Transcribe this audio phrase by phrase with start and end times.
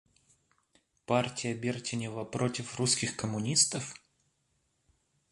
[1.05, 3.93] Партия Бертенева против русских коммунистов?